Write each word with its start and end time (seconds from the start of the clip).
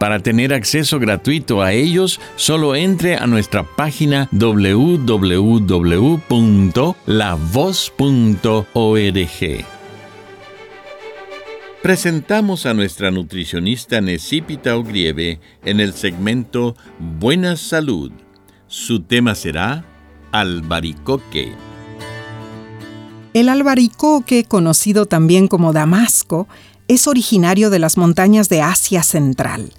Para 0.00 0.18
tener 0.18 0.54
acceso 0.54 0.98
gratuito 0.98 1.60
a 1.60 1.74
ellos, 1.74 2.20
solo 2.36 2.74
entre 2.74 3.16
a 3.16 3.26
nuestra 3.26 3.64
página 3.64 4.30
www.lavoz.org. 4.32 5.24
Presentamos 11.82 12.64
a 12.64 12.72
nuestra 12.72 13.10
nutricionista 13.10 14.00
Necipita 14.00 14.74
Ogrieve 14.78 15.38
en 15.66 15.80
el 15.80 15.92
segmento 15.92 16.76
Buena 16.98 17.56
Salud. 17.56 18.10
Su 18.68 19.02
tema 19.02 19.34
será 19.34 19.84
albaricoque. 20.32 21.52
El 23.34 23.50
albaricoque, 23.50 24.44
conocido 24.44 25.04
también 25.04 25.46
como 25.46 25.74
damasco, 25.74 26.48
es 26.88 27.06
originario 27.06 27.68
de 27.68 27.80
las 27.80 27.98
montañas 27.98 28.48
de 28.48 28.62
Asia 28.62 29.02
Central. 29.02 29.74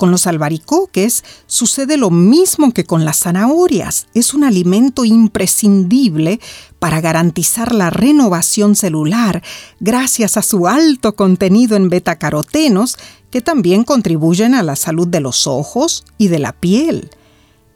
Con 0.00 0.10
los 0.10 0.26
albaricoques 0.26 1.24
sucede 1.46 1.98
lo 1.98 2.08
mismo 2.08 2.72
que 2.72 2.84
con 2.84 3.04
las 3.04 3.18
zanahorias. 3.18 4.06
Es 4.14 4.32
un 4.32 4.44
alimento 4.44 5.04
imprescindible 5.04 6.40
para 6.78 7.02
garantizar 7.02 7.74
la 7.74 7.90
renovación 7.90 8.76
celular 8.76 9.42
gracias 9.78 10.38
a 10.38 10.42
su 10.42 10.68
alto 10.68 11.16
contenido 11.16 11.76
en 11.76 11.90
betacarotenos 11.90 12.96
que 13.30 13.42
también 13.42 13.84
contribuyen 13.84 14.54
a 14.54 14.62
la 14.62 14.74
salud 14.74 15.06
de 15.06 15.20
los 15.20 15.46
ojos 15.46 16.06
y 16.16 16.28
de 16.28 16.38
la 16.38 16.54
piel. 16.54 17.10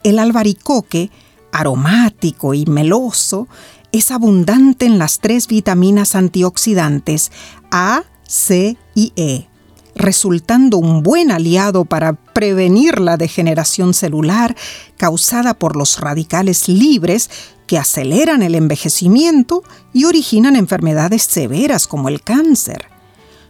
El 0.02 0.18
albaricoque, 0.18 1.10
aromático 1.52 2.54
y 2.54 2.64
meloso, 2.64 3.48
es 3.92 4.10
abundante 4.10 4.86
en 4.86 4.98
las 4.98 5.18
tres 5.18 5.46
vitaminas 5.46 6.14
antioxidantes 6.14 7.30
A, 7.70 8.02
C 8.26 8.78
y 8.94 9.12
E 9.14 9.46
resultando 9.94 10.78
un 10.78 11.02
buen 11.02 11.30
aliado 11.30 11.84
para 11.84 12.12
prevenir 12.12 13.00
la 13.00 13.16
degeneración 13.16 13.94
celular 13.94 14.56
causada 14.96 15.54
por 15.54 15.76
los 15.76 16.00
radicales 16.00 16.68
libres 16.68 17.30
que 17.66 17.78
aceleran 17.78 18.42
el 18.42 18.54
envejecimiento 18.54 19.62
y 19.92 20.04
originan 20.04 20.56
enfermedades 20.56 21.22
severas 21.22 21.86
como 21.86 22.08
el 22.08 22.22
cáncer. 22.22 22.93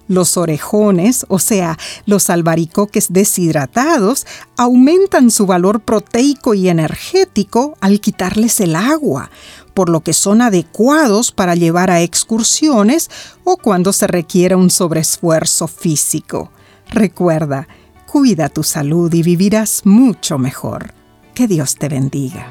Los 0.06 0.37
orejones, 0.37 1.25
o 1.28 1.38
sea, 1.38 1.78
los 2.04 2.28
albaricoques 2.28 3.12
deshidratados, 3.12 4.26
aumentan 4.56 5.31
su 5.31 5.47
valor 5.47 5.81
proteico 5.81 6.53
y 6.54 6.69
energético 6.69 7.76
al 7.81 8.00
quitarles 8.00 8.60
el 8.60 8.76
agua, 8.76 9.31
por 9.72 9.88
lo 9.88 10.03
que 10.03 10.12
son 10.12 10.43
adecuados 10.43 11.32
para 11.32 11.54
llevar 11.54 11.91
a 11.91 12.03
excursiones 12.03 13.10
o 13.44 13.56
cuando 13.56 13.93
se 13.93 14.06
requiera 14.06 14.56
un 14.56 14.70
sobreesfuerzo 14.70 15.69
físico. 15.69 16.50
Recuerda, 16.91 17.66
cuida 18.06 18.48
tu 18.48 18.62
salud 18.62 19.12
y 19.12 19.22
vivirás 19.22 19.82
mucho 19.84 20.38
mejor. 20.38 20.93
Que 21.34 21.48
Dios 21.48 21.76
te 21.76 21.88
bendiga. 21.88 22.47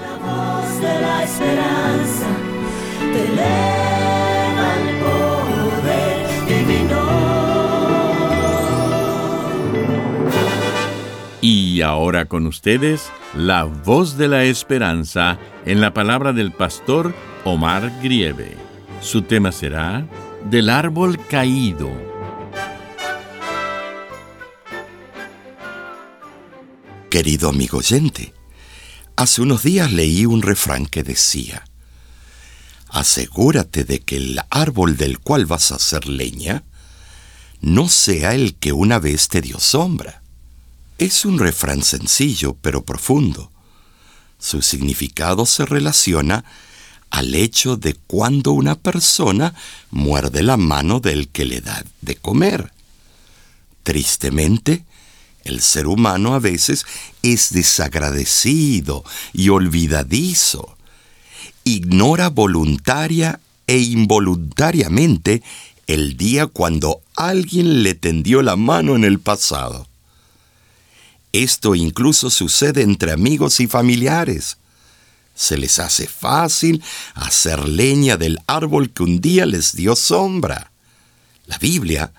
La 0.00 0.16
voz 0.16 0.80
de 0.80 1.00
la 1.00 1.24
esperanza 1.24 2.26
ahora 11.86 12.26
con 12.26 12.46
ustedes, 12.46 13.10
la 13.34 13.64
voz 13.64 14.16
de 14.18 14.28
la 14.28 14.44
esperanza 14.44 15.38
en 15.64 15.80
la 15.80 15.94
palabra 15.94 16.32
del 16.32 16.52
pastor 16.52 17.14
Omar 17.44 18.00
Grieve. 18.02 18.56
Su 19.00 19.22
tema 19.22 19.52
será 19.52 20.06
Del 20.50 20.68
árbol 20.68 21.18
caído. 21.26 21.90
Querido 27.10 27.48
amigo 27.48 27.78
oyente, 27.78 28.34
hace 29.16 29.42
unos 29.42 29.62
días 29.62 29.92
leí 29.92 30.26
un 30.26 30.42
refrán 30.42 30.86
que 30.86 31.02
decía, 31.02 31.64
Asegúrate 32.88 33.84
de 33.84 34.00
que 34.00 34.16
el 34.16 34.40
árbol 34.50 34.96
del 34.96 35.18
cual 35.18 35.46
vas 35.46 35.72
a 35.72 35.76
hacer 35.76 36.08
leña 36.08 36.64
no 37.60 37.88
sea 37.88 38.34
el 38.34 38.54
que 38.56 38.72
una 38.72 38.98
vez 38.98 39.28
te 39.28 39.40
dio 39.40 39.58
sombra. 39.58 40.22
Es 40.98 41.26
un 41.26 41.38
refrán 41.38 41.82
sencillo 41.82 42.56
pero 42.62 42.84
profundo. 42.84 43.50
Su 44.38 44.62
significado 44.62 45.44
se 45.44 45.66
relaciona 45.66 46.44
al 47.10 47.34
hecho 47.34 47.76
de 47.76 47.94
cuando 47.94 48.52
una 48.52 48.76
persona 48.76 49.54
muerde 49.90 50.42
la 50.42 50.56
mano 50.56 51.00
del 51.00 51.28
que 51.28 51.44
le 51.44 51.60
da 51.60 51.84
de 52.00 52.16
comer. 52.16 52.72
Tristemente, 53.82 54.84
el 55.44 55.60
ser 55.60 55.86
humano 55.86 56.34
a 56.34 56.38
veces 56.38 56.86
es 57.22 57.52
desagradecido 57.52 59.04
y 59.32 59.50
olvidadizo. 59.50 60.76
Ignora 61.64 62.30
voluntaria 62.30 63.40
e 63.66 63.78
involuntariamente 63.78 65.42
el 65.86 66.16
día 66.16 66.46
cuando 66.46 67.02
alguien 67.16 67.82
le 67.82 67.94
tendió 67.94 68.42
la 68.42 68.56
mano 68.56 68.96
en 68.96 69.04
el 69.04 69.20
pasado. 69.20 69.86
Esto 71.32 71.74
incluso 71.74 72.30
sucede 72.30 72.82
entre 72.82 73.12
amigos 73.12 73.60
y 73.60 73.66
familiares. 73.66 74.56
Se 75.34 75.58
les 75.58 75.78
hace 75.78 76.06
fácil 76.06 76.82
hacer 77.14 77.68
leña 77.68 78.16
del 78.16 78.38
árbol 78.46 78.90
que 78.90 79.02
un 79.02 79.20
día 79.20 79.44
les 79.44 79.76
dio 79.76 79.94
sombra. 79.94 80.70
La 81.46 81.58
Biblia 81.58 82.12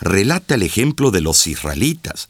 relata 0.00 0.54
el 0.54 0.62
ejemplo 0.62 1.10
de 1.10 1.20
los 1.20 1.46
israelitas, 1.46 2.28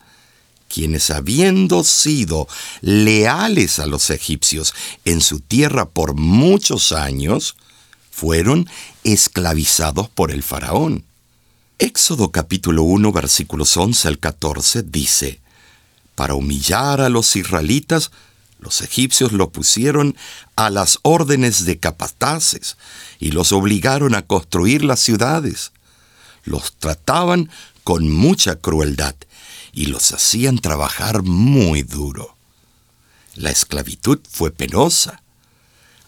quienes 0.69 1.11
habiendo 1.11 1.85
sido 1.85 2.49
leales 2.81 3.79
a 3.79 3.87
los 3.87 4.11
egipcios 4.11 4.73
en 5.05 5.21
su 5.21 5.41
tierra 5.41 5.89
por 5.89 6.15
muchos 6.15 6.93
años, 6.93 7.57
fueron 8.11 8.69
esclavizados 9.05 10.09
por 10.09 10.31
el 10.31 10.43
faraón. 10.43 11.05
Éxodo 11.79 12.31
capítulo 12.31 12.83
1 12.83 13.13
versículos 13.13 13.77
11 13.77 14.09
al 14.09 14.19
14 14.19 14.83
dice, 14.83 15.41
para 16.21 16.35
humillar 16.35 17.01
a 17.01 17.09
los 17.09 17.35
israelitas, 17.35 18.11
los 18.59 18.83
egipcios 18.83 19.33
lo 19.33 19.49
pusieron 19.49 20.15
a 20.55 20.69
las 20.69 20.99
órdenes 21.01 21.65
de 21.65 21.79
capataces 21.79 22.77
y 23.19 23.31
los 23.31 23.53
obligaron 23.53 24.15
a 24.15 24.21
construir 24.27 24.85
las 24.85 25.01
ciudades. 25.01 25.73
Los 26.45 26.77
trataban 26.77 27.49
con 27.85 28.11
mucha 28.11 28.57
crueldad 28.57 29.15
y 29.73 29.87
los 29.87 30.13
hacían 30.13 30.59
trabajar 30.59 31.23
muy 31.23 31.85
duro. 31.85 32.37
La 33.35 33.51
esclavitud 33.51 34.21
fue 34.31 34.51
penosa. 34.51 35.23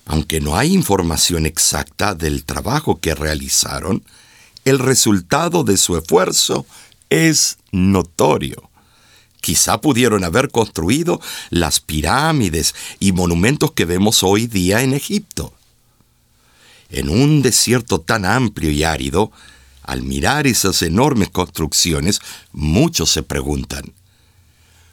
Aunque 0.04 0.42
no 0.42 0.58
hay 0.58 0.74
información 0.74 1.46
exacta 1.46 2.14
del 2.14 2.44
trabajo 2.44 3.00
que 3.00 3.14
realizaron, 3.14 4.04
el 4.66 4.78
resultado 4.78 5.64
de 5.64 5.78
su 5.78 5.96
esfuerzo 5.96 6.66
es 7.08 7.56
notorio. 7.70 8.71
Quizá 9.42 9.80
pudieron 9.80 10.22
haber 10.22 10.50
construido 10.50 11.20
las 11.50 11.80
pirámides 11.80 12.76
y 13.00 13.10
monumentos 13.10 13.72
que 13.72 13.84
vemos 13.84 14.22
hoy 14.22 14.46
día 14.46 14.82
en 14.82 14.94
Egipto. 14.94 15.52
En 16.88 17.08
un 17.08 17.42
desierto 17.42 18.00
tan 18.00 18.24
amplio 18.24 18.70
y 18.70 18.84
árido, 18.84 19.32
al 19.82 20.02
mirar 20.02 20.46
esas 20.46 20.80
enormes 20.82 21.28
construcciones, 21.28 22.20
muchos 22.52 23.10
se 23.10 23.24
preguntan, 23.24 23.92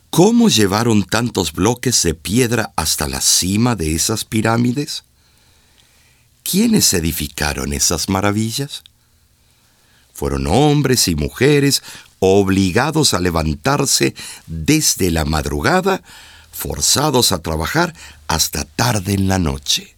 ¿Cómo 0.10 0.50
llevaron 0.50 1.04
tantos 1.04 1.54
bloques 1.54 2.02
de 2.02 2.16
piedra 2.16 2.74
hasta 2.76 3.08
la 3.08 3.22
cima 3.22 3.76
de 3.76 3.94
esas 3.94 4.26
pirámides? 4.26 5.04
¿Quiénes 6.42 6.92
edificaron 6.96 7.74
esas 7.74 8.10
maravillas? 8.10 8.82
Fueron 10.12 10.48
hombres 10.48 11.08
y 11.08 11.14
mujeres 11.16 11.84
obligados 12.20 13.14
a 13.14 13.20
levantarse 13.20 14.14
desde 14.48 15.12
la 15.12 15.26
madrugada, 15.26 16.04
forzados 16.52 17.32
a 17.32 17.42
trabajar 17.42 17.96
hasta 18.28 18.66
tarde 18.66 19.14
en 19.14 19.28
la 19.28 19.40
noche. 19.40 19.96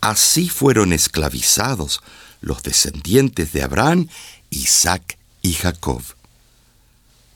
Así 0.00 0.48
fueron 0.48 0.92
esclavizados 0.92 2.02
los 2.40 2.62
descendientes 2.62 3.52
de 3.52 3.62
Abraham, 3.62 4.08
Isaac 4.50 5.18
y 5.40 5.54
Jacob. 5.54 6.02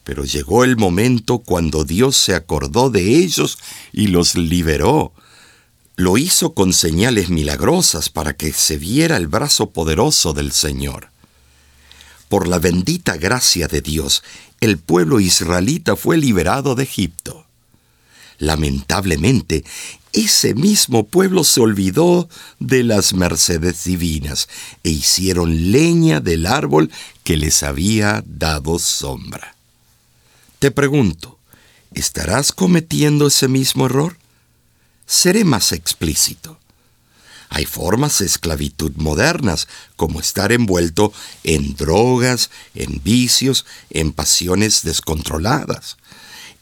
Pero 0.05 0.25
llegó 0.25 0.65
el 0.65 0.77
momento 0.77 1.39
cuando 1.39 1.85
Dios 1.85 2.17
se 2.17 2.35
acordó 2.35 2.91
de 2.91 3.17
ellos 3.17 3.59
y 3.93 4.09
los 4.09 4.35
liberó. 4.35 5.13
Lo 5.97 6.17
hizo 6.17 6.55
con 6.55 6.73
señales 6.73 7.29
milagrosas 7.29 8.09
para 8.09 8.35
que 8.35 8.53
se 8.53 8.79
viera 8.79 9.17
el 9.17 9.29
brazo 9.29 9.71
poderoso 9.71 10.33
del 10.33 10.53
Señor. 10.53 11.11
Por 12.29 12.47
la 12.47 12.59
bendita 12.59 13.17
gracia 13.17 13.69
de 13.69 13.81
Dios, 13.81 14.23
el 14.61 14.79
pueblo 14.79 15.21
israelita 15.21 15.97
fue 15.97 16.17
liberado 16.19 16.75
de 16.75 16.85
Egipto. 16.85 17.47
Lamentablemente, 18.39 19.65
ese 20.13 20.55
mismo 20.55 21.07
pueblo 21.07 21.45
se 21.45 21.61
olvidó 21.61 22.29
de 22.59 22.85
las 22.85 23.13
mercedes 23.13 23.85
divinas 23.85 24.49
e 24.85 24.91
hicieron 24.91 25.73
leña 25.73 26.21
del 26.21 26.47
árbol 26.47 26.91
que 27.25 27.37
les 27.37 27.63
había 27.63 28.23
dado 28.27 28.79
sombra. 28.79 29.57
Te 30.59 30.71
pregunto, 30.71 31.39
¿estarás 31.95 32.53
cometiendo 32.53 33.27
ese 33.27 33.49
mismo 33.49 33.87
error? 33.87 34.17
Seré 35.07 35.45
más 35.45 35.73
explícito. 35.73 36.59
Hay 37.51 37.65
formas 37.65 38.19
de 38.19 38.27
esclavitud 38.27 38.93
modernas, 38.97 39.69
como 39.97 40.21
estar 40.21 40.53
envuelto 40.53 41.13
en 41.45 41.75
drogas, 41.77 42.51
en 42.75 43.01
vicios, 43.03 43.65
en 43.91 44.13
pasiones 44.13 44.83
descontroladas, 44.83 45.97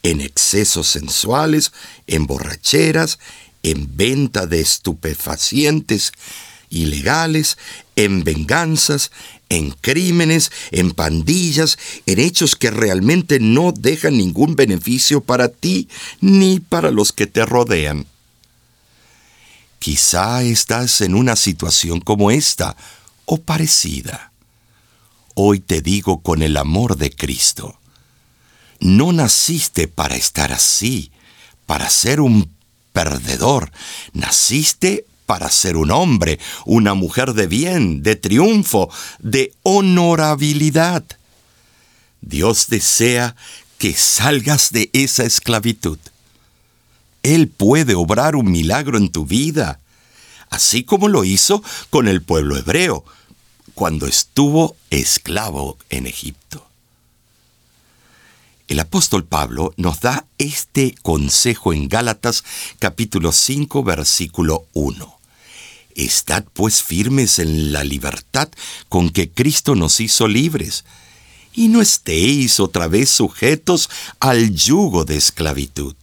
en 0.03 0.21
excesos 0.21 0.87
sensuales, 0.87 1.71
en 2.07 2.25
borracheras, 2.25 3.19
en 3.63 3.97
venta 3.97 4.45
de 4.45 4.61
estupefacientes 4.61 6.13
ilegales, 6.69 7.57
en 7.95 8.23
venganzas, 8.23 9.11
en 9.49 9.71
crímenes, 9.71 10.51
en 10.71 10.91
pandillas, 10.91 11.77
en 12.05 12.19
hechos 12.19 12.55
que 12.55 12.71
realmente 12.71 13.39
no 13.39 13.71
dejan 13.71 14.17
ningún 14.17 14.55
beneficio 14.55 15.21
para 15.21 15.49
ti 15.49 15.87
ni 16.21 16.59
para 16.59 16.91
los 16.91 17.11
que 17.11 17.27
te 17.27 17.45
rodean. 17.45 18.05
Quizá 19.87 20.43
estás 20.43 20.99
en 20.99 21.15
una 21.15 21.37
situación 21.37 22.01
como 22.01 22.29
esta 22.29 22.75
o 23.23 23.37
parecida. 23.37 24.33
Hoy 25.33 25.61
te 25.61 25.81
digo 25.81 26.21
con 26.21 26.41
el 26.41 26.57
amor 26.57 26.97
de 26.97 27.09
Cristo, 27.09 27.79
no 28.81 29.13
naciste 29.13 29.87
para 29.87 30.17
estar 30.17 30.51
así, 30.51 31.13
para 31.65 31.89
ser 31.89 32.19
un 32.19 32.51
perdedor, 32.91 33.71
naciste 34.11 35.05
para 35.25 35.49
ser 35.49 35.77
un 35.77 35.91
hombre, 35.91 36.37
una 36.65 36.93
mujer 36.93 37.31
de 37.31 37.47
bien, 37.47 38.03
de 38.03 38.17
triunfo, 38.17 38.89
de 39.19 39.53
honorabilidad. 39.63 41.05
Dios 42.19 42.67
desea 42.67 43.37
que 43.77 43.93
salgas 43.93 44.73
de 44.73 44.89
esa 44.91 45.23
esclavitud. 45.23 45.97
Él 47.27 47.49
puede 47.49 47.93
obrar 47.93 48.37
un 48.37 48.49
milagro 48.49 48.97
en 48.97 49.09
tu 49.09 49.25
vida, 49.25 49.81
así 50.49 50.85
como 50.85 51.09
lo 51.09 51.25
hizo 51.25 51.61
con 51.89 52.07
el 52.07 52.21
pueblo 52.21 52.55
hebreo 52.55 53.03
cuando 53.73 54.07
estuvo 54.07 54.77
esclavo 54.91 55.77
en 55.89 56.07
Egipto. 56.07 56.65
El 58.69 58.79
apóstol 58.79 59.25
Pablo 59.25 59.73
nos 59.75 59.99
da 59.99 60.25
este 60.37 60.95
consejo 61.01 61.73
en 61.73 61.89
Gálatas 61.89 62.45
capítulo 62.79 63.33
5 63.33 63.83
versículo 63.83 64.65
1. 64.71 65.19
Estad 65.95 66.45
pues 66.53 66.81
firmes 66.81 67.39
en 67.39 67.73
la 67.73 67.83
libertad 67.83 68.47
con 68.87 69.09
que 69.09 69.29
Cristo 69.29 69.75
nos 69.75 69.99
hizo 69.99 70.29
libres, 70.29 70.85
y 71.53 71.67
no 71.67 71.81
estéis 71.81 72.61
otra 72.61 72.87
vez 72.87 73.09
sujetos 73.09 73.89
al 74.21 74.55
yugo 74.55 75.03
de 75.03 75.17
esclavitud. 75.17 75.95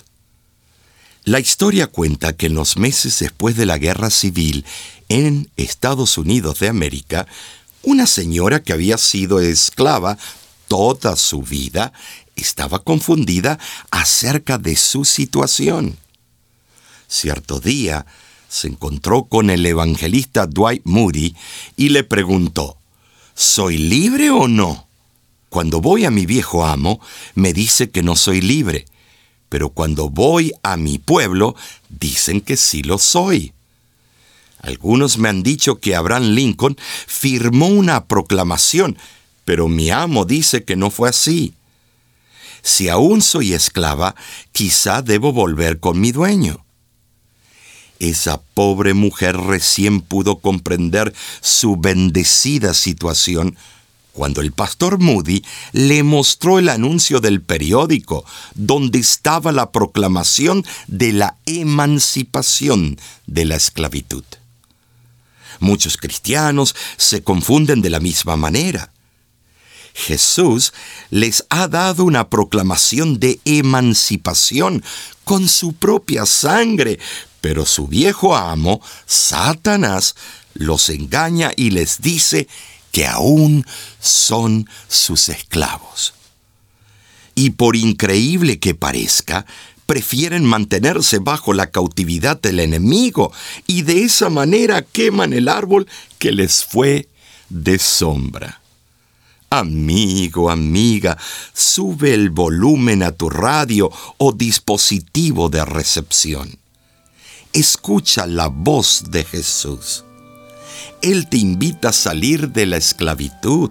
La 1.25 1.41
historia 1.41 1.87
cuenta 1.87 2.37
que 2.37 2.47
en 2.47 2.55
los 2.55 2.77
meses 2.77 3.19
después 3.19 3.57
de 3.57 3.65
la 3.65 3.79
guerra 3.79 4.11
civil 4.11 4.67
en 5.09 5.49
Estados 5.57 6.19
Unidos 6.19 6.59
de 6.59 6.69
América, 6.69 7.27
una 7.83 8.07
señora 8.07 8.63
que 8.63 8.75
había 8.75 8.99
sido 8.99 9.41
esclava 9.41 10.19
toda 10.69 11.17
su 11.17 11.41
vida 11.41 11.95
estaba 12.37 12.81
confundida 12.81 13.59
acerca 13.91 14.59
de 14.59 14.77
su 14.77 15.07
situación. 15.07 15.97
Cierto 17.09 17.59
día 17.59 18.05
se 18.51 18.69
encontró 18.69 19.25
con 19.25 19.49
el 19.49 19.65
evangelista 19.65 20.47
Dwight 20.47 20.83
Moody 20.85 21.35
y 21.75 21.89
le 21.89 22.05
preguntó, 22.05 22.77
¿Soy 23.35 23.79
libre 23.79 24.29
o 24.29 24.47
no? 24.47 24.89
Cuando 25.49 25.81
voy 25.81 26.05
a 26.05 26.11
mi 26.11 26.27
viejo 26.27 26.67
amo, 26.67 27.01
me 27.35 27.55
dice 27.55 27.89
que 27.89 28.03
no 28.03 28.15
soy 28.15 28.43
libre 28.43 28.85
pero 29.49 29.71
cuando 29.71 30.11
voy 30.11 30.53
a 30.63 30.77
mi 30.77 30.99
pueblo, 30.99 31.55
dicen 31.89 32.41
que 32.41 32.57
sí 32.57 32.83
lo 32.83 32.99
soy. 32.99 33.53
Algunos 34.61 35.19
me 35.19 35.29
han 35.29 35.43
dicho 35.43 35.79
que 35.79 35.95
Abraham 35.95 36.31
Lincoln 36.31 36.77
firmó 37.07 37.69
una 37.69 38.07
proclamación, 38.07 38.97
pero 39.45 39.69
mi 39.69 39.91
amo 39.91 40.25
dice 40.25 40.65
que 40.65 40.75
no 40.75 40.91
fue 40.91 41.11
así. 41.11 41.55
Si 42.63 42.89
aún 42.89 43.21
soy 43.21 43.53
esclava, 43.53 44.15
quizá 44.53 45.03
debo 45.03 45.33
volver 45.33 45.81
con 45.81 46.01
mi 46.01 46.13
dueño. 46.13 46.65
Esa 47.99 48.41
pobre 48.41 48.95
mujer 48.95 49.37
recién 49.37 50.01
pudo 50.01 50.39
comprender 50.39 51.15
su 51.41 51.77
bendecida 51.77 52.73
situación 52.73 53.57
cuando 54.15 54.41
el 54.41 54.53
pastor 54.53 54.99
Moody 55.01 55.45
le 55.73 56.03
mostró 56.05 56.59
el 56.59 56.69
anuncio 56.71 57.21
del 57.21 57.43
periódico 57.43 58.25
donde 58.55 59.01
estaba 59.01 59.53
la 59.53 59.73
proclamación 59.73 60.65
de 60.87 61.13
la 61.13 61.37
emancipación 61.45 62.99
de 63.27 63.45
la 63.45 63.57
esclavitud. 63.57 64.25
Muchos 65.59 65.97
cristianos 65.97 66.75
se 66.97 67.23
confunden 67.23 67.83
de 67.83 67.91
la 67.91 68.01
misma 68.01 68.37
manera. 68.37 68.91
Jesús 69.95 70.73
les 71.11 71.45
ha 71.51 71.69
dado 71.69 72.05
una 72.05 72.29
proclamación 72.31 73.19
de 73.19 73.41
emancipación 73.45 74.85
con 75.25 75.49
su 75.49 75.73
propia 75.73 76.25
sangre, 76.25 76.99
pero 77.41 77.67
su 77.67 77.89
viejo 77.89 78.37
amo, 78.37 78.81
Satanás, 79.07 80.15
los 80.55 80.89
engaña 80.89 81.53
y 81.57 81.71
les 81.71 82.01
dice 82.01 82.49
que 82.95 83.09
aún 83.09 83.67
son 83.99 84.69
sus 84.89 85.29
esclavos. 85.29 86.15
Y 87.35 87.51
por 87.51 87.75
increíble 87.75 88.61
que 88.61 88.77
parezca, 88.77 89.47
prefieren 89.85 90.45
mantenerse 90.45 91.19
bajo 91.19 91.55
la 91.55 91.73
cautividad 91.73 92.41
del 92.41 92.61
enemigo 92.61 93.33
y 93.67 93.83
de 93.83 94.05
esa 94.05 94.31
manera 94.31 94.83
queman 94.83 95.33
el 95.33 95.49
árbol 95.49 95.89
que 96.21 96.31
les 96.31 96.65
fue 96.65 97.09
de 97.49 97.81
sombra. 97.81 98.61
Amigo, 99.51 100.49
amiga, 100.49 101.19
sube 101.53 102.15
el 102.15 102.31
volumen 102.31 103.03
a 103.03 103.11
tu 103.11 103.29
radio 103.29 103.91
o 104.19 104.31
dispositivo 104.31 105.49
de 105.49 105.65
recepción. 105.65 106.61
Escucha 107.53 108.29
la 108.29 108.47
voz 108.47 109.11
de 109.11 109.25
Jesús. 109.25 110.05
Él 111.03 111.29
te 111.29 111.37
invita 111.37 111.91
a 111.91 111.93
salir 111.93 112.51
de 112.51 112.67
la 112.67 112.77
esclavitud. 112.77 113.71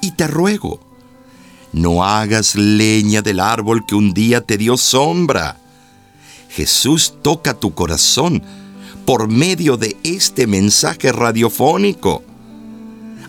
Y 0.00 0.12
te 0.12 0.26
ruego, 0.26 0.80
no 1.72 2.04
hagas 2.04 2.54
leña 2.54 3.22
del 3.22 3.40
árbol 3.40 3.84
que 3.86 3.94
un 3.94 4.14
día 4.14 4.40
te 4.40 4.56
dio 4.56 4.76
sombra. 4.76 5.58
Jesús 6.48 7.14
toca 7.22 7.54
tu 7.54 7.74
corazón 7.74 8.42
por 9.04 9.28
medio 9.28 9.76
de 9.76 9.96
este 10.02 10.46
mensaje 10.46 11.12
radiofónico. 11.12 12.22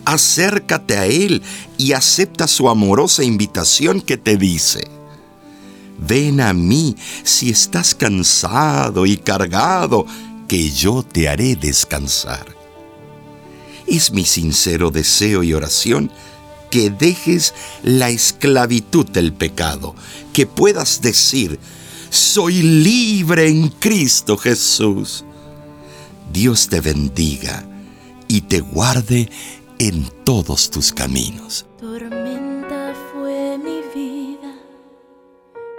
Acércate 0.04 0.96
a 0.96 1.06
Él 1.06 1.42
y 1.76 1.92
acepta 1.92 2.48
su 2.48 2.68
amorosa 2.68 3.22
invitación 3.22 4.00
que 4.00 4.16
te 4.16 4.36
dice, 4.36 4.88
ven 5.98 6.40
a 6.40 6.54
mí 6.54 6.96
si 7.24 7.50
estás 7.50 7.94
cansado 7.94 9.04
y 9.04 9.18
cargado, 9.18 10.06
que 10.48 10.70
yo 10.70 11.02
te 11.02 11.28
haré 11.28 11.56
descansar. 11.56 12.57
Es 13.88 14.12
mi 14.12 14.24
sincero 14.24 14.90
deseo 14.90 15.42
y 15.42 15.54
oración 15.54 16.10
que 16.70 16.90
dejes 16.90 17.54
la 17.82 18.10
esclavitud 18.10 19.06
del 19.06 19.32
pecado, 19.32 19.94
que 20.32 20.46
puedas 20.46 21.00
decir, 21.00 21.58
soy 22.10 22.62
libre 22.62 23.48
en 23.48 23.68
Cristo 23.68 24.36
Jesús. 24.36 25.24
Dios 26.32 26.68
te 26.68 26.80
bendiga 26.80 27.64
y 28.28 28.42
te 28.42 28.60
guarde 28.60 29.30
en 29.78 30.08
todos 30.24 30.70
tus 30.70 30.92
caminos. 30.92 31.66
Tormenta 31.80 32.94
fue 33.12 33.58
mi 33.58 33.80
vida 33.94 34.54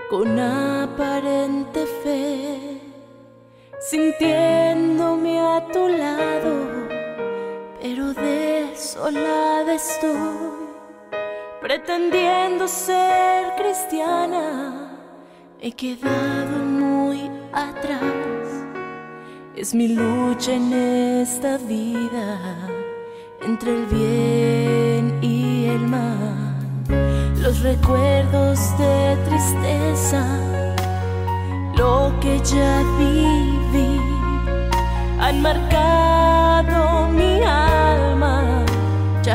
con 0.09 0.39
aparente 0.39 1.85
fe, 2.03 2.81
sintiéndome 3.89 5.39
a 5.39 5.67
tu 5.71 5.87
lado, 5.87 6.78
pero 7.89 8.13
desolada 8.13 9.73
estoy, 9.73 10.51
pretendiendo 11.59 12.67
ser 12.67 13.55
cristiana, 13.57 14.91
he 15.59 15.71
quedado 15.71 16.57
muy 16.59 17.31
atrás. 17.51 18.45
Es 19.55 19.73
mi 19.73 19.87
lucha 19.87 20.53
en 20.53 20.71
esta 21.21 21.57
vida 21.57 22.37
entre 23.41 23.71
el 23.71 23.85
bien 23.87 25.19
y 25.23 25.65
el 25.69 25.87
mal. 25.87 26.59
Los 27.41 27.61
recuerdos 27.61 28.59
de 28.77 29.17
tristeza, 29.27 30.23
lo 31.75 32.13
que 32.21 32.39
ya 32.43 32.83
viví, 32.99 33.28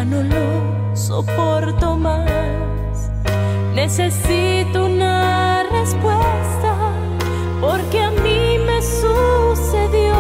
No 0.07 0.23
lo 0.23 0.95
soporto 0.95 1.97
más. 1.97 3.11
Necesito 3.75 4.85
una 4.85 5.65
respuesta 5.71 6.93
porque 7.61 8.03
a 8.03 8.11
mí 8.11 8.59
me 8.67 8.83
sucedió. 8.83 10.15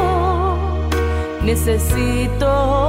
Necesito 1.43 2.88